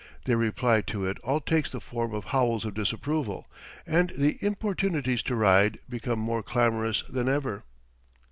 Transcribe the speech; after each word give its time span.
Their 0.25 0.37
reply 0.37 0.81
to 0.87 1.05
it 1.05 1.19
all 1.19 1.39
takes 1.39 1.69
the 1.69 1.79
form 1.79 2.11
of 2.15 2.23
howls 2.33 2.65
of 2.65 2.73
disapproval, 2.73 3.47
and 3.85 4.09
the 4.17 4.39
importunities 4.43 5.21
to 5.21 5.35
ride 5.35 5.77
become 5.87 6.17
more 6.17 6.41
clamorous 6.41 7.03
than 7.07 7.29
ever. 7.29 7.63